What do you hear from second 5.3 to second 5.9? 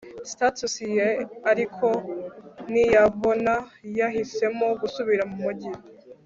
mu mujyi